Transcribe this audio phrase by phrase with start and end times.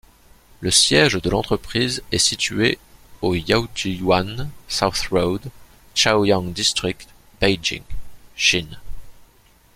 [0.61, 2.79] Le siège de l'entreprise est situé
[3.21, 5.51] au Yaojiayuan South Rd,
[5.93, 7.07] Chaoyang District,
[7.39, 7.83] Beijing,
[8.35, 8.79] Chine.